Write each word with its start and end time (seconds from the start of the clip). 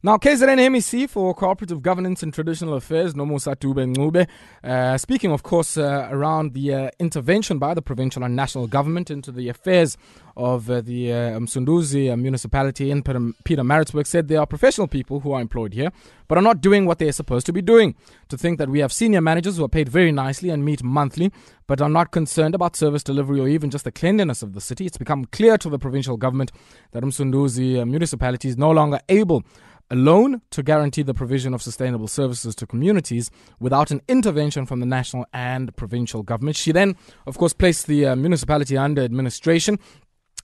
Now, 0.00 0.16
KZN 0.16 1.08
for 1.10 1.34
Cooperative 1.34 1.82
Governance 1.82 2.22
and 2.22 2.32
Traditional 2.32 2.74
Affairs, 2.74 3.14
Nomusa 3.14 3.56
Dube 3.56 3.92
Ncube, 3.92 4.28
uh, 4.62 4.96
speaking, 4.96 5.32
of 5.32 5.42
course, 5.42 5.76
uh, 5.76 6.06
around 6.12 6.54
the 6.54 6.72
uh, 6.72 6.90
intervention 7.00 7.58
by 7.58 7.74
the 7.74 7.82
provincial 7.82 8.22
and 8.22 8.36
national 8.36 8.68
government 8.68 9.10
into 9.10 9.32
the 9.32 9.48
affairs 9.48 9.96
of 10.36 10.70
uh, 10.70 10.80
the 10.82 11.12
uh, 11.12 11.16
Msunduzi 11.40 12.16
municipality 12.16 12.92
in 12.92 13.02
Pietermaritzburg 13.02 14.06
said 14.06 14.28
there 14.28 14.38
are 14.38 14.46
professional 14.46 14.86
people 14.86 15.18
who 15.18 15.32
are 15.32 15.40
employed 15.40 15.74
here, 15.74 15.90
but 16.28 16.38
are 16.38 16.42
not 16.42 16.60
doing 16.60 16.86
what 16.86 17.00
they 17.00 17.08
are 17.08 17.12
supposed 17.12 17.44
to 17.46 17.52
be 17.52 17.60
doing. 17.60 17.96
To 18.28 18.38
think 18.38 18.58
that 18.58 18.68
we 18.68 18.78
have 18.78 18.92
senior 18.92 19.20
managers 19.20 19.56
who 19.56 19.64
are 19.64 19.68
paid 19.68 19.88
very 19.88 20.12
nicely 20.12 20.50
and 20.50 20.64
meet 20.64 20.80
monthly, 20.80 21.32
but 21.66 21.80
are 21.80 21.88
not 21.88 22.12
concerned 22.12 22.54
about 22.54 22.76
service 22.76 23.02
delivery 23.02 23.40
or 23.40 23.48
even 23.48 23.68
just 23.68 23.84
the 23.84 23.90
cleanliness 23.90 24.44
of 24.44 24.52
the 24.52 24.60
city. 24.60 24.86
It's 24.86 24.96
become 24.96 25.24
clear 25.24 25.58
to 25.58 25.68
the 25.68 25.78
provincial 25.80 26.16
government 26.16 26.52
that 26.92 27.02
Msunduzi 27.02 27.84
municipality 27.84 28.46
is 28.46 28.56
no 28.56 28.70
longer 28.70 29.00
able 29.08 29.42
alone 29.90 30.42
to 30.50 30.62
guarantee 30.62 31.02
the 31.02 31.14
provision 31.14 31.54
of 31.54 31.62
sustainable 31.62 32.08
services 32.08 32.54
to 32.56 32.66
communities 32.66 33.30
without 33.58 33.90
an 33.90 34.00
intervention 34.08 34.66
from 34.66 34.80
the 34.80 34.86
national 34.86 35.26
and 35.32 35.74
provincial 35.76 36.22
government. 36.22 36.56
She 36.56 36.72
then, 36.72 36.96
of 37.26 37.38
course, 37.38 37.52
placed 37.52 37.86
the 37.86 38.06
uh, 38.06 38.16
municipality 38.16 38.76
under 38.76 39.02
administration. 39.02 39.78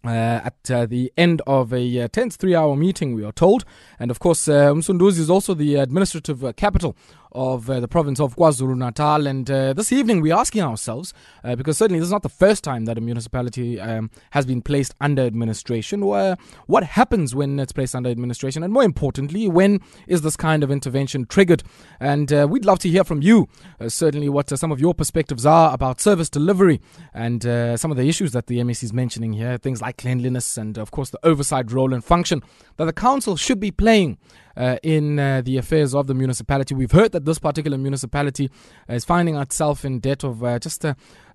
Uh, 0.06 0.40
at 0.44 0.70
uh, 0.70 0.84
the 0.84 1.10
end 1.16 1.40
of 1.46 1.72
a 1.72 2.02
uh, 2.02 2.08
tense 2.08 2.36
three 2.36 2.54
hour 2.54 2.76
meeting, 2.76 3.14
we 3.14 3.24
are 3.24 3.32
told. 3.32 3.64
And 3.98 4.10
of 4.10 4.18
course, 4.18 4.46
uh, 4.48 4.72
Msunduzi 4.74 5.18
is 5.18 5.30
also 5.30 5.54
the 5.54 5.76
administrative 5.76 6.44
uh, 6.44 6.52
capital 6.52 6.94
of 7.34 7.68
uh, 7.68 7.80
the 7.80 7.88
province 7.88 8.20
of 8.20 8.36
KwaZulu 8.36 8.76
Natal. 8.76 9.26
And 9.26 9.50
uh, 9.50 9.72
this 9.72 9.92
evening, 9.92 10.20
we're 10.20 10.34
asking 10.34 10.62
ourselves, 10.62 11.12
uh, 11.42 11.56
because 11.56 11.76
certainly 11.76 11.98
this 11.98 12.06
is 12.06 12.12
not 12.12 12.22
the 12.22 12.28
first 12.28 12.62
time 12.62 12.84
that 12.84 12.96
a 12.96 13.00
municipality 13.00 13.80
um, 13.80 14.10
has 14.30 14.46
been 14.46 14.62
placed 14.62 14.94
under 15.00 15.22
administration, 15.22 16.06
where, 16.06 16.36
what 16.66 16.84
happens 16.84 17.34
when 17.34 17.58
it's 17.58 17.72
placed 17.72 17.94
under 17.94 18.10
administration? 18.10 18.62
And 18.62 18.72
more 18.72 18.84
importantly, 18.84 19.48
when 19.48 19.80
is 20.06 20.22
this 20.22 20.36
kind 20.36 20.62
of 20.62 20.70
intervention 20.70 21.26
triggered? 21.26 21.62
And 22.00 22.32
uh, 22.32 22.46
we'd 22.48 22.64
love 22.64 22.78
to 22.80 22.88
hear 22.88 23.04
from 23.04 23.22
you, 23.22 23.48
uh, 23.80 23.88
certainly, 23.88 24.28
what 24.28 24.52
uh, 24.52 24.56
some 24.56 24.70
of 24.70 24.80
your 24.80 24.94
perspectives 24.94 25.44
are 25.44 25.74
about 25.74 26.00
service 26.00 26.30
delivery 26.30 26.80
and 27.12 27.42
some 27.78 27.90
of 27.90 27.96
the 27.96 28.08
issues 28.08 28.32
that 28.32 28.46
the 28.46 28.58
MEC 28.58 28.82
is 28.82 28.92
mentioning 28.92 29.32
here, 29.32 29.58
things 29.58 29.80
like 29.80 29.98
cleanliness 29.98 30.56
and, 30.56 30.78
of 30.78 30.90
course, 30.90 31.10
the 31.10 31.18
oversight 31.24 31.70
role 31.72 31.92
and 31.92 32.04
function 32.04 32.42
that 32.76 32.84
the 32.84 32.92
council 32.92 33.36
should 33.36 33.60
be 33.60 33.70
playing 33.70 34.18
uh, 34.56 34.76
in 34.82 35.18
uh, 35.18 35.42
the 35.42 35.56
affairs 35.56 35.94
of 35.94 36.06
the 36.06 36.14
municipality. 36.14 36.74
We've 36.74 36.90
heard 36.92 37.12
that 37.12 37.24
this 37.24 37.38
particular 37.38 37.78
municipality 37.78 38.50
is 38.88 39.04
finding 39.04 39.36
itself 39.36 39.84
in 39.84 40.00
debt 40.00 40.24
of 40.24 40.42
uh, 40.42 40.58
just 40.58 40.84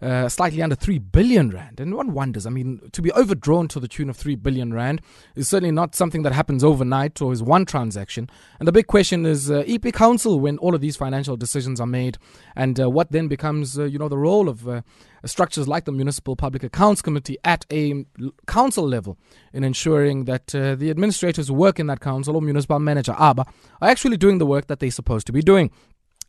uh, 0.02 0.20
uh, 0.20 0.30
slightly 0.30 0.62
under 0.62 0.76
3 0.76 1.00
billion 1.00 1.50
rand. 1.50 1.80
And 1.80 1.96
one 1.96 2.14
wonders, 2.14 2.46
I 2.46 2.50
mean, 2.50 2.82
to 2.92 3.02
be 3.02 3.12
overdrawn 3.14 3.68
to 3.70 3.80
the 3.80 3.88
tune 3.88 4.10
of 4.10 4.18
3 4.18 4.36
billion 4.36 4.74
rand 4.74 5.02
is 5.36 5.48
certainly 5.48 5.72
not 5.72 5.96
something 5.96 6.24
that 6.24 6.34
happens 6.34 6.64
overnight 6.64 7.22
or 7.22 7.32
is 7.32 7.42
one 7.42 7.66
transaction. 7.66 8.30
And 8.60 8.68
the 8.68 8.72
big 8.72 8.88
question 8.88 9.26
is 9.26 9.50
uh, 9.50 9.64
EP 9.66 9.94
Council 9.94 10.40
when 10.40 10.58
all 10.58 10.76
of 10.76 10.82
these 10.82 10.98
financial 10.98 11.38
decisions 11.38 11.80
are 11.80 11.88
made 11.88 12.18
and 12.56 12.78
what 12.78 13.12
then 13.12 13.28
becomes, 13.28 13.78
you 13.78 13.98
know, 13.98 14.10
the 14.10 14.18
role 14.18 14.50
of 14.50 14.84
structures 15.26 15.68
like 15.68 15.86
the 15.86 15.92
Municipal 15.92 16.36
Public 16.36 16.64
Accounts 16.64 17.02
Committee 17.02 17.38
at 17.44 17.66
a 17.72 18.06
council 18.48 18.88
level 18.88 19.18
in 19.54 19.64
ensuring 19.64 20.26
that 20.26 20.54
uh, 20.56 20.76
the 20.76 20.90
administrators 20.90 21.52
work 21.52 21.80
in 21.80 21.88
that 21.88 22.00
council 22.00 22.36
or 22.36 22.42
municipal 22.42 22.80
manager, 22.80 23.16
ABA, 23.18 23.46
are 23.82 23.90
actually 23.90 24.18
doing 24.18 24.38
the 24.38 24.46
work 24.46 24.68
that 24.68 24.80
they're 24.80 24.92
supposed 24.92 25.28
to 25.28 25.34
be 25.34 25.42
doing. 25.42 25.72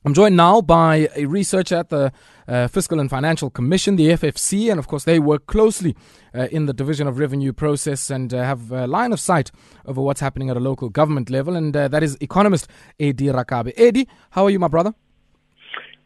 I'm 0.03 0.15
joined 0.15 0.35
now 0.35 0.63
by 0.63 1.11
a 1.15 1.27
researcher 1.27 1.77
at 1.77 1.91
the 1.91 2.11
uh, 2.49 2.69
Fiscal 2.69 3.01
and 3.01 3.11
Financial 3.11 3.51
Commission, 3.51 3.97
the 3.97 4.09
FFC, 4.09 4.71
and 4.71 4.79
of 4.79 4.89
course 4.89 5.05
they 5.05 5.19
work 5.19 5.45
closely 5.45 5.95
uh, 6.35 6.47
in 6.51 6.65
the 6.65 6.73
Division 6.73 7.07
of 7.07 7.19
Revenue 7.19 7.53
process 7.53 8.09
and 8.09 8.33
uh, 8.33 8.43
have 8.43 8.73
a 8.73 8.87
line 8.87 9.13
of 9.13 9.21
sight 9.21 9.51
over 9.85 10.01
what's 10.01 10.23
happening 10.23 10.49
at 10.49 10.57
a 10.57 10.61
local 10.61 10.89
government 10.89 11.29
level, 11.29 11.55
and 11.55 11.77
uh, 11.77 11.87
that 11.89 12.03
is 12.03 12.17
economist 12.23 12.67
Eddie 12.99 13.27
Rakabe. 13.27 13.79
Edi, 13.79 14.09
how 14.31 14.45
are 14.45 14.51
you, 14.51 14.59
my 14.59 14.69
brother? 14.69 14.95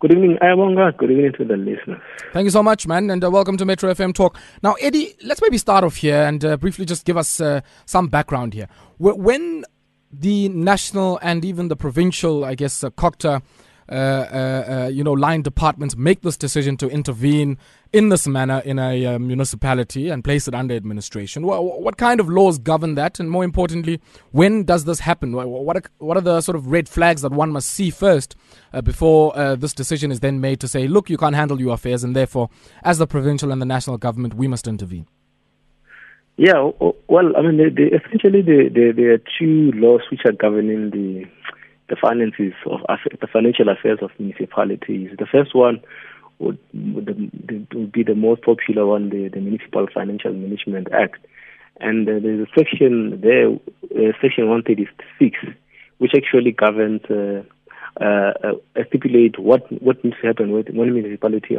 Good 0.01 0.12
evening, 0.12 0.39
Ayabonga. 0.42 0.97
Good 0.97 1.12
evening 1.12 1.33
to 1.39 1.45
the 1.45 1.56
listeners. 1.56 2.03
Thank 2.33 2.47
you 2.47 2.51
so 2.51 2.64
much, 2.64 2.89
man, 2.89 3.11
and 3.11 3.23
uh, 3.23 3.30
welcome 3.30 3.57
to 3.58 3.64
Metro 3.64 3.95
FM 3.95 4.13
Talk. 4.13 4.36
Now, 4.61 4.73
Eddie, 4.80 5.14
let's 5.23 5.40
maybe 5.40 5.57
start 5.57 5.85
off 5.85 5.95
here 5.95 6.20
and 6.20 6.45
uh, 6.45 6.57
briefly 6.57 6.85
just 6.85 7.05
give 7.05 7.17
us 7.17 7.40
uh, 7.40 7.61
some 7.86 8.08
background 8.08 8.55
here. 8.55 8.67
When 8.98 9.64
the 10.13 10.48
national 10.48 11.20
and 11.23 11.45
even 11.45 11.69
the 11.69 11.77
provincial, 11.77 12.45
I 12.45 12.57
guess, 12.57 12.83
uh, 12.83 12.90
COGTA 12.90 13.40
uh, 13.89 13.95
uh, 13.95 14.64
uh, 14.84 14.89
you 14.89 15.05
know, 15.05 15.12
line 15.12 15.42
departments 15.42 15.96
make 15.96 16.22
this 16.22 16.36
decision 16.36 16.77
to 16.78 16.89
intervene 16.89 17.58
in 17.92 18.08
this 18.08 18.27
manner 18.27 18.62
in 18.64 18.78
a 18.78 19.06
uh, 19.06 19.18
municipality 19.18 20.08
and 20.08 20.24
place 20.24 20.48
it 20.48 20.55
under 20.55 20.74
administration? 20.74 21.45
What, 21.46 21.83
what, 21.83 21.96
kind 21.98 22.18
of 22.18 22.28
laws 22.28 22.58
govern 22.58 22.95
that? 22.95 23.20
And 23.20 23.30
more 23.30 23.45
importantly, 23.45 24.00
when 24.33 24.64
does 24.64 24.84
this 24.84 25.00
happen? 25.00 25.33
What 25.33 25.77
are, 25.77 25.83
what 25.98 26.17
are 26.17 26.22
the 26.22 26.40
sort 26.40 26.56
of 26.56 26.68
red 26.68 26.89
flags 26.89 27.22
that 27.22 27.33
one 27.33 27.52
must 27.52 27.68
see 27.68 27.90
first 27.90 28.36
before 28.83 29.33
this 29.56 29.74
decision 29.74 30.11
is 30.11 30.20
then 30.20 30.40
made 30.40 30.61
to 30.61 30.68
say, 30.68 30.89
look, 30.89 31.11
you 31.11 31.18
can't 31.18 31.36
handle 31.36 31.61
your 31.61 31.74
affairs, 31.74 32.02
and 32.02 32.16
therefore, 32.16 32.48
as 32.83 32.98
the 32.98 33.06
provincial 33.06 33.52
and 33.52 33.61
the 33.61 33.66
national 33.66 33.98
government, 33.98 34.34
we 34.34 34.48
must 34.48 34.66
intervene? 34.66 35.06
Yeah, 36.36 36.70
well, 37.06 37.36
I 37.36 37.42
mean, 37.42 37.58
the, 37.58 37.70
the, 37.70 37.96
essentially, 37.96 38.42
the, 38.42 38.92
there 38.96 39.12
are 39.12 39.22
two 39.39 39.70
laws 39.77 40.01
which 40.11 40.22
are 40.24 40.33
governing 40.33 40.90
the 40.90 41.27
the 41.89 41.96
finances 41.96 42.55
of 42.67 42.80
the 43.20 43.27
financial 43.27 43.68
affairs 43.68 43.98
of 44.00 44.11
municipalities. 44.18 45.11
The 45.18 45.27
first 45.27 45.55
one 45.55 45.83
would, 46.39 46.58
would, 46.72 47.92
be 47.92 48.02
the 48.02 48.14
most 48.14 48.42
popular 48.42 48.86
one, 48.86 49.11
the, 49.11 49.28
the 49.28 49.40
Municipal 49.40 49.86
Financial 49.92 50.33
Management 50.33 50.89
Act. 50.92 51.24
And 51.80 52.08
uh, 52.08 52.20
there's 52.22 52.48
a 52.48 52.58
section 52.58 53.20
there, 53.20 53.50
uh, 53.50 54.12
section 54.20 54.48
136, 54.48 55.39
which 55.98 56.12
actually 56.17 56.52
governs, 56.52 57.02
uh, 57.11 57.42
uh, 58.01 58.33
uh, 58.42 58.83
stipulate 58.89 59.39
what 59.39 59.70
what 59.80 60.02
needs 60.02 60.16
to 60.20 60.27
happen 60.27 60.51
when, 60.51 60.64
when 60.74 60.92
municipality, 60.95 61.56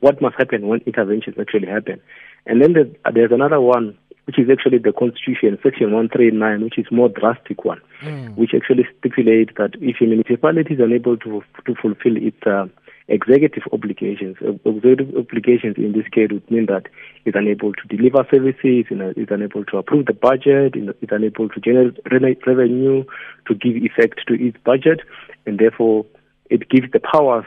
what 0.00 0.20
must 0.20 0.36
happen 0.36 0.66
when 0.66 0.80
interventions 0.80 1.36
actually 1.40 1.68
happen. 1.68 2.00
And 2.46 2.60
then 2.60 2.72
there's, 2.72 2.88
there's 3.14 3.32
another 3.32 3.60
one 3.60 3.96
which 4.24 4.38
is 4.38 4.48
actually 4.50 4.78
the 4.78 4.92
Constitution, 4.92 5.58
Section 5.62 5.92
139, 5.92 6.62
which 6.62 6.78
is 6.78 6.86
more 6.90 7.08
drastic 7.08 7.64
one, 7.64 7.80
mm. 8.00 8.34
which 8.36 8.52
actually 8.54 8.86
stipulates 8.98 9.52
that 9.56 9.72
if 9.80 9.96
a 10.00 10.04
municipality 10.04 10.74
is 10.74 10.80
unable 10.80 11.16
to 11.18 11.42
to 11.66 11.74
fulfill 11.74 12.16
its 12.16 12.38
uh, 12.46 12.66
executive 13.08 13.64
obligations, 13.72 14.36
uh, 14.40 14.52
executive 14.64 15.14
obligations 15.16 15.76
in 15.76 15.92
this 15.92 16.06
case 16.12 16.28
would 16.30 16.48
mean 16.50 16.66
that 16.66 16.86
it's 17.24 17.36
unable 17.36 17.72
to 17.72 17.88
deliver 17.88 18.26
services, 18.30 18.86
it's 18.90 19.30
unable 19.30 19.64
to 19.64 19.76
approve 19.78 20.06
the 20.06 20.12
budget, 20.12 20.74
it's 20.76 21.12
unable 21.12 21.48
to 21.48 21.60
generate 21.60 22.46
revenue, 22.46 23.04
to 23.46 23.54
give 23.54 23.76
effect 23.76 24.20
to 24.28 24.34
its 24.34 24.56
budget, 24.64 25.00
and 25.46 25.58
therefore 25.58 26.06
it 26.48 26.68
gives 26.68 26.90
the 26.92 27.00
powers 27.00 27.44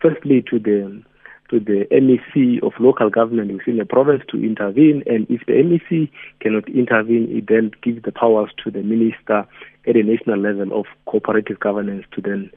firstly 0.00 0.44
to 0.50 0.58
the 0.58 1.02
to 1.50 1.60
the 1.60 1.86
MEC 1.90 2.62
of 2.62 2.72
local 2.78 3.10
government 3.10 3.52
within 3.52 3.78
the 3.78 3.84
province 3.84 4.22
to 4.30 4.36
intervene. 4.36 5.02
And 5.06 5.26
if 5.30 5.46
the 5.46 5.54
MEC 5.54 6.10
cannot 6.40 6.68
intervene, 6.68 7.28
it 7.36 7.46
then 7.48 7.72
gives 7.82 8.02
the 8.02 8.12
powers 8.12 8.50
to 8.64 8.70
the 8.70 8.82
minister 8.82 9.46
at 9.86 9.96
a 9.96 10.02
national 10.02 10.38
level 10.38 10.78
of 10.78 10.86
cooperative 11.06 11.58
governance 11.60 12.04
to 12.12 12.20
then 12.20 12.50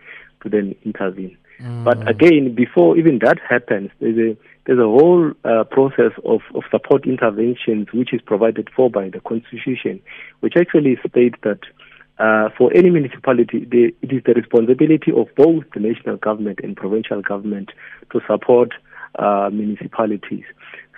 to 0.43 0.49
then 0.49 0.75
intervene. 0.83 1.37
Mm. 1.61 1.83
But 1.83 2.07
again, 2.09 2.55
before 2.55 2.97
even 2.97 3.19
that 3.19 3.37
happens, 3.47 3.91
there's 3.99 4.17
a 4.17 4.37
there's 4.65 4.79
a 4.79 4.83
whole 4.83 5.31
uh, 5.43 5.63
process 5.65 6.11
of, 6.25 6.41
of 6.53 6.63
support 6.69 7.05
interventions 7.05 7.87
which 7.93 8.13
is 8.13 8.21
provided 8.21 8.69
for 8.75 8.89
by 8.89 9.09
the 9.09 9.19
constitution, 9.19 10.01
which 10.41 10.53
actually 10.55 10.97
states 11.07 11.37
that 11.43 11.59
uh, 12.21 12.49
for 12.55 12.71
any 12.75 12.91
municipality, 12.91 13.65
the, 13.65 13.95
it 14.03 14.11
is 14.11 14.21
the 14.25 14.33
responsibility 14.33 15.11
of 15.11 15.27
both 15.35 15.63
the 15.73 15.79
national 15.79 16.17
government 16.17 16.59
and 16.61 16.77
provincial 16.77 17.21
government 17.21 17.71
to 18.11 18.21
support 18.27 18.73
uh, 19.17 19.49
municipalities. 19.51 20.43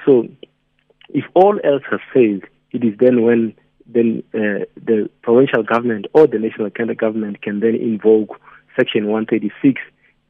So, 0.06 0.28
if 1.10 1.24
all 1.34 1.60
else 1.64 1.84
has 1.90 2.02
failed, 2.14 2.44
it 2.72 2.84
is 2.84 2.98
then 3.00 3.22
when 3.22 3.54
then 3.86 4.24
uh, 4.34 4.66
the 4.76 5.10
provincial 5.22 5.64
government 5.64 6.08
or 6.14 6.28
the 6.28 6.40
national 6.40 6.70
government 6.96 7.42
can 7.42 7.60
then 7.60 7.76
invoke 7.76 8.40
Section 8.78 9.08
136 9.08 9.81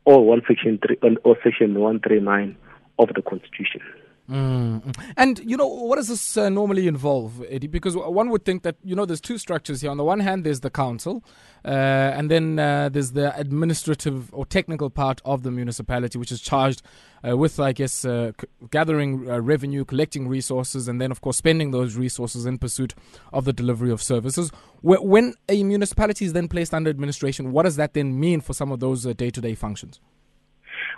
or 0.05 0.25
one 0.25 0.41
Section 0.47 0.79
three, 0.85 0.97
or 1.23 1.37
Section 1.43 1.79
139 1.79 2.55
of 2.99 3.09
the 3.15 3.21
Constitution. 3.21 3.81
Mm. 4.29 4.95
And 5.17 5.39
you 5.39 5.57
know 5.57 5.67
what 5.67 5.97
does 5.97 6.07
this 6.07 6.37
uh, 6.37 6.47
normally 6.47 6.87
involve, 6.87 7.43
Eddie? 7.49 7.67
Because 7.67 7.97
one 7.97 8.29
would 8.29 8.45
think 8.45 8.63
that 8.63 8.77
you 8.81 8.95
know 8.95 9.05
there's 9.05 9.19
two 9.19 9.37
structures 9.37 9.81
here. 9.81 9.91
On 9.91 9.97
the 9.97 10.03
one 10.05 10.21
hand, 10.21 10.45
there's 10.45 10.61
the 10.61 10.69
council, 10.69 11.25
uh, 11.65 11.67
and 11.67 12.31
then 12.31 12.57
uh, 12.57 12.87
there's 12.87 13.11
the 13.11 13.37
administrative 13.37 14.33
or 14.33 14.45
technical 14.45 14.89
part 14.89 15.21
of 15.25 15.43
the 15.43 15.51
municipality, 15.51 16.17
which 16.17 16.31
is 16.31 16.39
charged 16.39 16.81
uh, 17.27 17.35
with, 17.35 17.59
I 17.59 17.73
guess, 17.73 18.05
uh, 18.05 18.31
c- 18.39 18.47
gathering 18.71 19.29
uh, 19.29 19.41
revenue, 19.41 19.83
collecting 19.83 20.29
resources, 20.29 20.87
and 20.87 21.01
then 21.01 21.11
of 21.11 21.19
course 21.19 21.35
spending 21.35 21.71
those 21.71 21.97
resources 21.97 22.45
in 22.45 22.57
pursuit 22.57 22.93
of 23.33 23.43
the 23.43 23.51
delivery 23.51 23.91
of 23.91 24.01
services. 24.01 24.51
When 24.81 25.33
a 25.49 25.63
municipality 25.63 26.23
is 26.23 26.31
then 26.31 26.47
placed 26.47 26.73
under 26.73 26.89
administration, 26.89 27.51
what 27.51 27.63
does 27.63 27.75
that 27.75 27.93
then 27.93 28.17
mean 28.17 28.39
for 28.39 28.53
some 28.53 28.71
of 28.71 28.79
those 28.79 29.03
day-to-day 29.03 29.55
functions? 29.55 29.99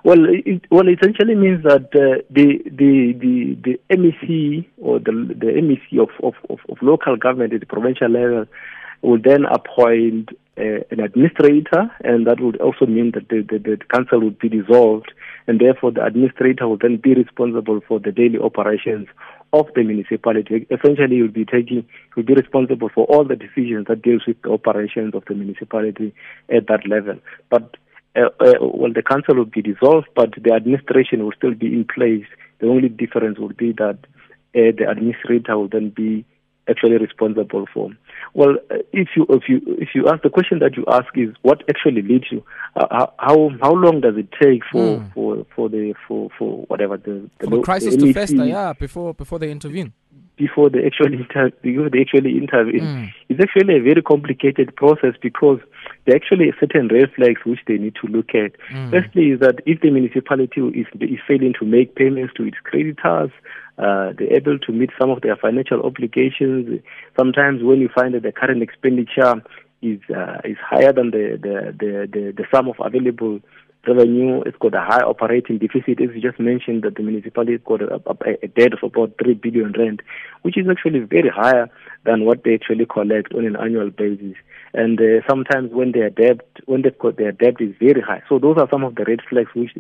Well, 0.06 0.24
it, 0.30 0.62
well, 0.70 0.88
essentially 0.88 1.34
means 1.34 1.64
that 1.64 1.90
uh, 1.96 2.22
the, 2.30 2.62
the 2.66 3.14
the 3.18 3.58
the 3.66 3.80
MEC 3.90 4.68
or 4.78 5.00
the 5.00 5.12
the 5.12 5.48
MEC 5.48 6.00
of, 6.00 6.10
of, 6.24 6.36
of, 6.48 6.60
of 6.70 6.78
local 6.84 7.16
government 7.18 7.54
at 7.54 7.62
the 7.62 7.66
provincial 7.66 8.10
level 8.10 8.46
will 9.02 9.18
then 9.20 9.46
appoint 9.46 10.30
uh, 10.60 10.86
an 10.92 11.00
administrator, 11.00 11.90
and 12.04 12.28
that 12.28 12.40
would 12.40 12.62
also 12.62 12.86
mean 12.86 13.14
that 13.16 13.30
the, 13.30 13.42
the, 13.50 13.58
the 13.58 13.78
council 13.92 14.20
would 14.22 14.38
be 14.38 14.48
dissolved, 14.48 15.12
and 15.48 15.60
therefore 15.60 15.92
the 15.92 16.06
administrator 16.06 16.68
will 16.68 16.78
then 16.78 16.98
be 16.98 17.16
responsible 17.16 17.82
for 17.88 18.00
the 18.00 18.12
daily 18.12 18.38
operations 18.38 19.08
of 19.54 19.66
the 19.74 19.82
municipality. 19.82 20.68
Essentially, 20.70 21.16
he 21.16 21.22
will 21.24 21.30
be 21.30 21.46
taking, 21.46 21.84
will 22.16 22.24
be 22.24 22.36
responsible 22.36 22.90
for 22.94 23.06
all 23.06 23.24
the 23.24 23.36
decisions 23.36 23.88
that 23.88 24.04
deals 24.04 24.22
with 24.28 24.40
the 24.44 24.52
operations 24.52 25.16
of 25.16 25.24
the 25.28 25.34
municipality 25.34 26.14
at 26.56 26.68
that 26.68 26.88
level. 26.88 27.18
But 27.50 27.76
uh, 28.16 28.30
uh, 28.40 28.54
well, 28.62 28.94
the 28.94 29.04
council 29.04 29.36
will 29.36 29.46
be 29.46 29.62
dissolved, 29.62 30.08
but 30.16 30.32
the 30.42 30.54
administration 30.54 31.24
will 31.24 31.34
still 31.38 31.54
be 31.54 31.68
in 31.68 31.86
place. 31.86 32.26
The 32.60 32.68
only 32.68 32.90
difference 32.90 33.40
would 33.40 33.58
be 33.58 33.74
that 33.74 33.98
uh, 34.56 34.72
the 34.78 34.86
administrator 34.90 35.58
will 35.58 35.68
then 35.68 35.90
be 35.90 36.26
actually 36.68 36.98
responsible 36.98 37.66
for. 37.74 37.90
Well, 38.34 38.56
uh, 38.72 38.78
if 38.92 39.10
you 39.16 39.26
if 39.30 39.44
you 39.48 39.62
if 39.80 39.90
you 39.94 40.08
ask 40.08 40.24
the 40.24 40.30
question 40.30 40.60
that 40.60 40.76
you 40.76 40.86
ask 40.88 41.08
is 41.16 41.36
what 41.42 41.64
actually 41.70 42.02
leads 42.02 42.26
you, 42.32 42.44
uh, 42.76 43.08
how 43.20 43.52
how 43.62 43.74
long 43.74 44.02
does 44.02 44.16
it 44.18 44.30
take 44.42 44.62
for 44.72 44.98
mm. 44.98 45.14
for 45.14 45.46
for 45.56 45.70
the 45.70 45.94
for 46.08 46.30
for 46.38 46.64
whatever 46.68 46.98
the 46.98 47.30
the, 47.40 47.48
the 47.48 47.62
crisis 47.62 47.96
the 47.96 48.08
to 48.08 48.14
fester? 48.14 48.46
Yeah, 48.46 48.74
before 48.74 49.14
before 49.14 49.40
they 49.40 49.52
intervene 49.52 49.94
before 50.38 50.70
they 50.70 50.86
actually 50.86 51.18
inter- 51.24 51.52
before 51.62 51.90
they 51.90 52.02
actually 52.02 52.38
intervene. 52.38 52.82
Mm. 52.82 53.14
It's 53.30 53.42
actually 53.42 53.78
a 53.78 53.82
very 53.82 54.02
complicated 54.02 54.76
process 54.76 55.16
because 55.22 55.60
there 56.06 56.16
are 56.16 56.18
actually 56.18 56.52
certain 56.60 56.88
red 56.88 57.12
flags 57.16 57.42
which 57.46 57.60
they 57.68 57.78
need 57.78 57.96
to 58.02 58.08
look 58.08 58.30
at. 58.36 58.54
Mm. 58.72 58.92
Firstly, 58.92 59.32
is 59.32 59.40
that 59.40 59.60
if 59.66 59.82
the 59.82 59.92
municipality 59.92 60.62
is, 60.62 60.88
is 61.00 61.20
failing 61.28 61.54
to 61.60 61.66
make 61.66 61.96
payments 61.96 62.34
to 62.36 62.44
its 62.44 62.58
creditors, 62.64 63.32
uh, 63.78 64.14
they're 64.18 64.34
able 64.36 64.58
to 64.60 64.72
meet 64.72 64.90
some 65.00 65.10
of 65.10 65.22
their 65.22 65.36
financial 65.36 65.82
obligations. 65.84 66.82
Sometimes 67.18 67.62
when 67.64 67.80
you 67.80 67.90
find 67.94 68.14
that 68.14 68.24
the 68.24 68.32
current 68.32 68.62
expenditure 68.62 69.42
is 69.82 70.00
uh, 70.10 70.40
is 70.46 70.58
higher 70.58 70.94
than 70.94 71.12
the 71.12 71.38
the, 71.42 71.76
the, 71.78 72.08
the, 72.12 72.34
the 72.38 72.46
sum 72.54 72.70
of 72.70 72.76
available 72.80 73.40
revenue. 73.88 74.42
It's 74.46 74.58
got 74.58 74.74
a 74.74 74.82
high 74.82 75.04
operating 75.04 75.58
deficit. 75.58 76.02
As 76.02 76.10
you 76.16 76.22
just 76.22 76.40
mentioned, 76.40 76.84
that 76.84 76.96
the 76.96 77.04
municipality 77.04 77.58
got 77.64 77.82
a, 77.82 77.96
a, 78.06 78.16
a, 78.44 78.48
debt 78.48 78.74
of 78.74 78.84
about 78.84 79.14
three 79.22 79.34
billion 79.34 79.74
rand, 79.78 80.02
which 80.42 80.58
is 80.58 80.68
actually 80.70 81.00
very 81.00 81.30
higher 81.30 81.70
than 82.04 82.26
what 82.26 82.44
they 82.44 82.54
actually 82.54 82.86
collect 82.86 83.34
on 83.34 83.46
an 83.46 83.56
annual 83.56 83.90
basis. 83.90 84.36
And 84.74 85.00
uh, 85.00 85.26
sometimes 85.28 85.72
when 85.72 85.92
their 85.92 86.10
debt, 86.10 86.42
when 86.66 86.82
they've 86.82 86.98
got 86.98 87.18
their 87.18 87.32
debt 87.32 87.56
is 87.60 87.76
very 87.80 88.02
high. 88.02 88.24
So 88.28 88.40
those 88.40 88.58
are 88.58 88.68
some 88.70 88.84
of 88.84 88.96
the 88.96 89.06
red 89.06 89.20
flags 89.30 89.50
which 89.56 89.72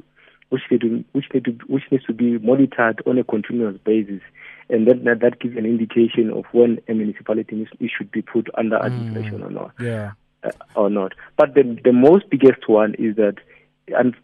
which 0.49 0.61
need 0.69 0.81
to, 0.81 1.03
which 1.13 1.25
need 1.33 1.45
to, 1.45 1.51
which 1.67 1.83
needs 1.91 2.05
to 2.05 2.13
be 2.13 2.37
monitored 2.37 3.01
on 3.05 3.17
a 3.17 3.23
continuous 3.23 3.77
basis. 3.83 4.21
And 4.69 4.87
then 4.87 5.03
that, 5.03 5.19
that 5.19 5.39
gives 5.39 5.57
an 5.57 5.65
indication 5.65 6.31
of 6.31 6.45
when 6.51 6.79
a 6.87 6.93
municipality 6.93 7.67
should 7.95 8.11
be 8.11 8.21
put 8.21 8.49
under 8.57 8.77
mm. 8.77 8.85
administration 8.85 9.43
or 9.43 9.49
not. 9.49 9.71
Yeah. 9.79 10.11
Uh, 10.43 10.51
or 10.75 10.89
not. 10.89 11.13
But 11.37 11.55
the 11.55 11.79
the 11.83 11.93
most 11.93 12.29
biggest 12.29 12.67
one 12.69 12.93
is 12.99 13.15
that 13.15 13.35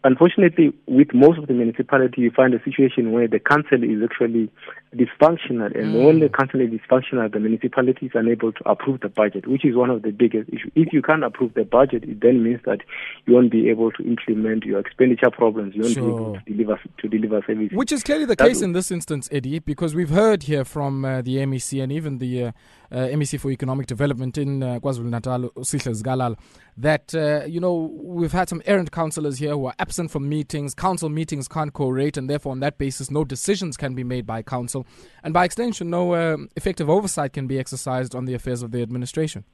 unfortunately, 0.02 0.72
with 0.86 1.14
most 1.14 1.38
of 1.38 1.46
the 1.46 1.54
municipality, 1.54 2.22
you 2.22 2.30
find 2.30 2.52
a 2.52 2.62
situation 2.64 3.12
where 3.12 3.28
the 3.28 3.38
council 3.38 3.82
is 3.82 4.02
actually 4.02 4.50
dysfunctional, 4.94 5.74
and 5.78 5.94
mm. 5.94 6.04
when 6.04 6.20
the 6.20 6.28
council 6.28 6.60
is 6.60 6.70
dysfunctional, 6.70 7.32
the 7.32 7.38
municipality 7.38 8.06
is 8.06 8.12
unable 8.14 8.52
to 8.52 8.68
approve 8.68 9.00
the 9.00 9.08
budget, 9.08 9.46
which 9.46 9.64
is 9.64 9.76
one 9.76 9.88
of 9.88 10.02
the 10.02 10.10
biggest 10.10 10.48
issues. 10.48 10.70
If 10.74 10.92
you 10.92 11.00
can't 11.00 11.22
approve 11.22 11.54
the 11.54 11.64
budget, 11.64 12.04
it 12.04 12.20
then 12.20 12.42
means 12.42 12.60
that 12.66 12.80
you 13.26 13.34
won't 13.34 13.52
be 13.52 13.70
able 13.70 13.92
to 13.92 14.02
implement 14.02 14.64
your 14.64 14.80
expenditure 14.80 15.30
problems. 15.30 15.76
You 15.76 15.82
won't 15.82 15.94
sure. 15.94 16.04
be 16.04 16.10
able 16.10 16.34
to 16.34 16.40
deliver 16.52 16.80
to 16.98 17.08
deliver 17.08 17.42
services. 17.46 17.76
Which 17.76 17.92
is 17.92 18.02
clearly 18.02 18.24
the 18.24 18.34
That's 18.34 18.48
case 18.48 18.62
in 18.62 18.72
this 18.72 18.90
instance, 18.90 19.28
Eddie, 19.30 19.60
because 19.60 19.94
we've 19.94 20.10
heard 20.10 20.44
here 20.44 20.64
from 20.64 21.04
uh, 21.04 21.22
the 21.22 21.36
MEC 21.36 21.82
and 21.82 21.92
even 21.92 22.18
the 22.18 22.46
uh, 22.46 22.52
MEC 22.96 23.40
for 23.40 23.50
Economic 23.50 23.86
Development 23.86 24.36
in 24.36 24.62
uh, 24.62 24.78
KwaZulu 24.80 25.10
Natal, 25.10 25.50
Sihle 25.58 25.94
Zikalala, 25.94 26.36
that 26.76 27.14
uh, 27.14 27.44
you 27.46 27.60
know 27.60 27.90
we've 28.00 28.32
had 28.32 28.48
some 28.48 28.62
errant 28.66 28.92
councillors 28.92 29.38
here 29.38 29.52
who 29.52 29.66
are 29.66 29.74
absent 29.78 30.10
from 30.10 30.28
meetings. 30.28 30.74
Council 30.74 31.08
meetings 31.08 31.48
can't 31.48 31.72
quorate, 31.72 32.16
and 32.16 32.28
therefore, 32.28 32.52
on 32.52 32.60
that 32.60 32.78
basis, 32.78 33.10
no 33.10 33.24
decisions 33.24 33.76
can 33.76 33.94
be 33.94 34.04
made 34.04 34.26
by 34.26 34.42
council, 34.42 34.86
and 35.22 35.32
by 35.32 35.44
extension, 35.44 35.90
no 35.90 36.12
uh, 36.12 36.36
effective 36.56 36.90
oversight 36.90 37.32
can 37.32 37.46
be 37.46 37.58
exercised 37.58 38.14
on 38.14 38.26
the 38.26 38.34
affairs 38.34 38.62
of 38.62 38.70
the 38.70 38.82
administration. 38.82 39.44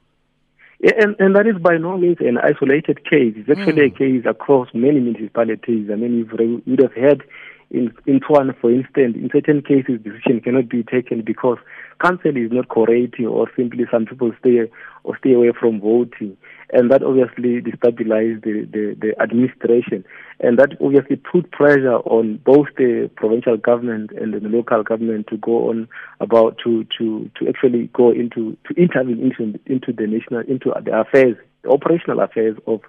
Yeah, 0.81 0.93
and, 0.97 1.15
and 1.19 1.35
that 1.35 1.45
is 1.45 1.61
by 1.61 1.77
no 1.77 1.97
means 1.97 2.17
an 2.21 2.37
isolated 2.37 3.03
case. 3.03 3.33
It's 3.35 3.49
actually 3.49 3.89
mm. 3.89 3.93
a 3.93 3.97
case 3.97 4.25
across 4.25 4.69
many 4.73 5.01
municipalities. 5.01 5.89
I 5.91 5.95
mean, 5.95 6.19
you 6.19 6.61
would 6.65 6.81
have 6.81 6.93
heard 6.93 7.23
in 7.71 7.93
in 8.07 8.19
Tshwane, 8.19 8.57
for 8.59 8.71
instance, 8.71 9.15
in 9.15 9.29
certain 9.31 9.61
cases, 9.61 10.01
decision 10.01 10.41
cannot 10.41 10.69
be 10.69 10.83
taken 10.83 11.21
because 11.21 11.57
council 12.01 12.35
is 12.35 12.51
not 12.51 12.69
cooperating, 12.69 13.27
or 13.27 13.47
simply 13.55 13.85
some 13.91 14.05
people 14.05 14.31
stay 14.39 14.69
or 15.03 15.17
stay 15.17 15.33
away 15.33 15.51
from 15.59 15.79
voting, 15.79 16.35
and 16.73 16.89
that 16.89 17.03
obviously 17.03 17.61
destabilizes 17.61 18.41
the, 18.43 18.67
the, 18.71 18.95
the 18.99 19.21
administration, 19.21 20.03
and 20.39 20.57
that 20.57 20.71
obviously 20.81 21.15
put 21.15 21.51
pressure 21.51 21.97
on 21.97 22.37
both 22.43 22.67
the 22.77 23.09
provincial 23.15 23.57
government 23.57 24.11
and 24.13 24.33
the 24.33 24.39
local 24.49 24.81
government 24.81 25.27
to 25.27 25.37
go 25.37 25.69
on 25.69 25.87
about 26.21 26.57
to 26.63 26.85
to 26.97 27.29
to 27.37 27.47
actually 27.47 27.87
go 27.93 28.09
into 28.09 28.57
to 28.67 28.73
intervene 28.81 29.19
into 29.19 29.59
into 29.67 29.93
the 29.93 30.07
national 30.07 30.39
into 30.41 30.73
the 30.85 30.99
affairs, 30.99 31.37
the 31.61 31.69
operational 31.69 32.19
affairs 32.19 32.57
of, 32.65 32.81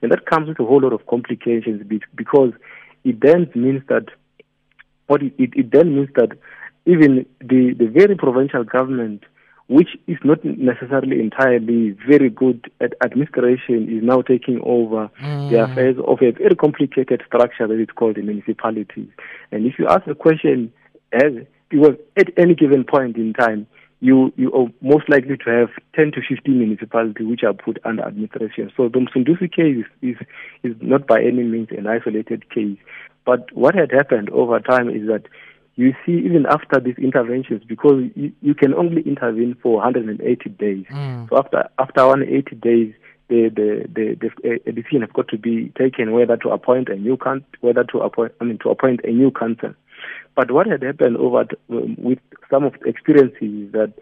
and 0.00 0.12
that 0.12 0.26
comes 0.26 0.46
with 0.46 0.60
a 0.60 0.64
whole 0.64 0.80
lot 0.80 0.92
of 0.92 1.04
complications 1.06 1.82
because 2.14 2.52
it 3.04 3.20
then 3.20 3.50
means 3.54 3.82
that 3.88 4.06
what 5.08 5.22
it, 5.22 5.34
it, 5.38 5.50
it 5.56 5.72
then 5.72 5.96
means 5.96 6.08
that 6.14 6.38
even 6.86 7.26
the, 7.40 7.74
the 7.78 7.86
very 7.86 8.16
provincial 8.16 8.64
government, 8.64 9.24
which 9.68 9.90
is 10.06 10.16
not 10.24 10.42
necessarily 10.44 11.20
entirely 11.20 11.96
very 12.08 12.30
good 12.30 12.70
at 12.80 12.94
administration, 13.04 13.88
is 13.94 14.02
now 14.02 14.22
taking 14.22 14.60
over 14.64 15.10
mm. 15.20 15.50
the 15.50 15.62
affairs 15.64 15.96
of 16.06 16.22
a 16.22 16.30
very 16.30 16.54
complicated 16.54 17.22
structure 17.26 17.66
that 17.66 17.78
is 17.78 17.88
called 17.94 18.16
the 18.16 18.22
municipalities. 18.22 19.08
And 19.52 19.66
if 19.66 19.78
you 19.78 19.86
ask 19.88 20.06
the 20.06 20.14
question, 20.14 20.72
as 21.12 21.32
because 21.68 21.96
at 22.16 22.28
any 22.38 22.54
given 22.54 22.84
point 22.84 23.16
in 23.16 23.34
time, 23.34 23.66
you 24.00 24.32
you 24.36 24.52
are 24.52 24.68
most 24.80 25.08
likely 25.08 25.36
to 25.36 25.50
have 25.50 25.70
10 25.94 26.12
to 26.12 26.20
15 26.28 26.58
municipalities 26.58 27.26
which 27.26 27.42
are 27.42 27.52
put 27.52 27.78
under 27.84 28.04
administration. 28.04 28.70
So 28.76 28.88
the 28.88 28.98
Msunduzi 29.00 29.52
case 29.52 29.84
is, 30.02 30.14
is, 30.14 30.26
is 30.62 30.76
not 30.80 31.06
by 31.06 31.20
any 31.20 31.42
means 31.42 31.68
an 31.70 31.86
isolated 31.86 32.48
case. 32.50 32.78
But 33.24 33.52
what 33.52 33.74
had 33.74 33.90
happened 33.90 34.30
over 34.30 34.60
time 34.60 34.88
is 34.88 35.06
that 35.08 35.24
you 35.74 35.94
see, 36.04 36.12
even 36.12 36.44
after 36.46 36.80
these 36.80 36.96
interventions, 36.98 37.62
because 37.68 38.02
you, 38.16 38.32
you 38.42 38.54
can 38.54 38.74
only 38.74 39.02
intervene 39.02 39.56
for 39.62 39.76
180 39.76 40.50
days. 40.50 40.84
Mm. 40.90 41.28
So 41.28 41.38
after 41.38 41.68
after 41.78 42.06
180 42.06 42.56
days, 42.56 42.94
the 43.28 43.48
the 43.54 43.86
the, 43.92 44.30
the 44.42 44.60
a 44.66 44.72
decision 44.72 45.02
has 45.02 45.10
got 45.12 45.28
to 45.28 45.38
be 45.38 45.72
taken 45.78 46.12
whether 46.12 46.36
to 46.38 46.50
appoint 46.50 46.88
a 46.88 46.96
new 46.96 47.16
council, 47.16 47.46
whether 47.60 47.84
to 47.84 47.98
appoint 47.98 48.32
I 48.40 48.44
mean 48.44 48.58
to 48.62 48.70
appoint 48.70 49.00
a 49.04 49.10
new 49.10 49.30
council. 49.30 49.74
But 50.34 50.50
what 50.50 50.66
had 50.66 50.82
happened 50.82 51.16
over 51.16 51.44
t- 51.44 51.56
with 51.68 52.18
some 52.50 52.64
of 52.64 52.74
the 52.80 52.88
experiences 52.88 53.40
is 53.40 53.72
that 53.72 53.92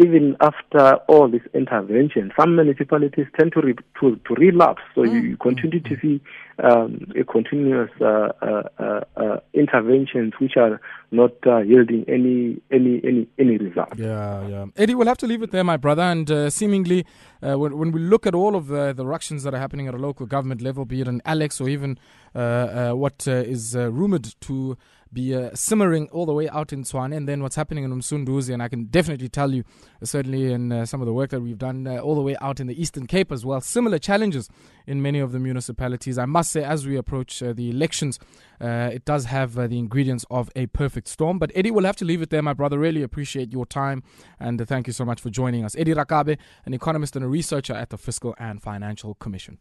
even 0.00 0.36
after 0.40 0.94
all 1.08 1.28
this 1.28 1.42
intervention, 1.52 2.32
some 2.38 2.56
municipalities 2.56 3.26
tend 3.38 3.52
to 3.52 3.60
re- 3.60 3.74
to, 4.00 4.16
to 4.16 4.34
relapse. 4.34 4.82
So 4.94 5.02
mm. 5.02 5.22
you, 5.22 5.36
continue 5.36 5.80
to 5.80 6.00
see 6.00 6.20
um, 6.62 7.12
a 7.18 7.24
continuous 7.24 7.90
uh, 8.00 8.28
uh, 8.40 8.62
uh, 8.78 9.00
uh, 9.16 9.40
interventions 9.52 10.32
which 10.38 10.56
are 10.56 10.80
not 11.10 11.32
uh, 11.46 11.58
yielding 11.58 12.04
any 12.08 12.60
any 12.70 13.00
any 13.04 13.28
any 13.38 13.58
result. 13.58 13.98
Yeah, 13.98 14.46
yeah. 14.48 14.66
Eddie, 14.76 14.94
we'll 14.94 15.08
have 15.08 15.18
to 15.18 15.26
leave 15.26 15.42
it 15.42 15.50
there, 15.50 15.64
my 15.64 15.76
brother. 15.76 16.02
And 16.02 16.30
uh, 16.30 16.50
seemingly, 16.50 17.04
when, 17.40 17.76
when 17.76 17.92
we 17.92 18.00
look 18.00 18.26
at 18.26 18.34
all 18.34 18.56
of 18.56 18.68
the, 18.68 18.92
the 18.92 19.04
ructions 19.04 19.42
that 19.42 19.54
are 19.54 19.60
happening 19.60 19.86
at 19.86 19.94
a 19.94 19.98
local 19.98 20.24
government 20.24 20.62
level, 20.62 20.84
be 20.84 21.00
it 21.00 21.08
in 21.08 21.20
Alex 21.26 21.60
or 21.60 21.68
even 21.68 21.98
what 22.32 23.26
is 23.26 23.74
rumored 23.76 24.34
to 24.42 24.78
be 25.12 25.34
uh, 25.34 25.50
simmering 25.54 26.08
all 26.10 26.26
the 26.26 26.32
way 26.32 26.48
out 26.48 26.72
in 26.72 26.84
Tshwane 26.84 27.16
and 27.16 27.28
then 27.28 27.42
what's 27.42 27.56
happening 27.56 27.84
in 27.84 27.90
Umsunduzi. 27.90 28.52
And 28.52 28.62
I 28.62 28.68
can 28.68 28.84
definitely 28.84 29.28
tell 29.28 29.52
you, 29.52 29.64
uh, 30.00 30.06
certainly 30.06 30.52
in 30.52 30.72
uh, 30.72 30.86
some 30.86 31.00
of 31.00 31.06
the 31.06 31.12
work 31.12 31.30
that 31.30 31.40
we've 31.40 31.58
done 31.58 31.86
uh, 31.86 31.98
all 31.98 32.14
the 32.14 32.20
way 32.20 32.36
out 32.40 32.60
in 32.60 32.66
the 32.66 32.80
Eastern 32.80 33.06
Cape 33.06 33.32
as 33.32 33.44
well, 33.44 33.60
similar 33.60 33.98
challenges 33.98 34.48
in 34.86 35.02
many 35.02 35.18
of 35.18 35.32
the 35.32 35.38
municipalities. 35.38 36.18
I 36.18 36.26
must 36.26 36.50
say, 36.50 36.62
as 36.62 36.86
we 36.86 36.96
approach 36.96 37.42
uh, 37.42 37.52
the 37.52 37.70
elections, 37.70 38.18
uh, 38.60 38.90
it 38.92 39.04
does 39.04 39.26
have 39.26 39.54
the 39.54 39.78
ingredients 39.78 40.24
of 40.30 40.50
a 40.54 40.66
perfect 40.66 41.08
storm. 41.08 41.38
But 41.38 41.50
Eddie, 41.54 41.70
we'll 41.70 41.84
have 41.84 41.96
to 41.96 42.04
leave 42.04 42.22
it 42.22 42.30
there, 42.30 42.42
my 42.42 42.54
brother. 42.54 42.78
Really 42.78 43.02
appreciate 43.02 43.52
your 43.52 43.66
time 43.66 44.02
and 44.38 44.66
thank 44.66 44.86
you 44.86 44.92
so 44.92 45.04
much 45.04 45.20
for 45.20 45.30
joining 45.30 45.64
us. 45.64 45.76
Eddie 45.76 45.94
Rakabe, 45.94 46.38
an 46.64 46.74
economist 46.74 47.16
and 47.16 47.24
a 47.24 47.28
researcher 47.28 47.74
at 47.74 47.90
the 47.90 47.98
Fiscal 47.98 48.34
and 48.38 48.62
Financial 48.62 49.14
Commission. 49.14 49.58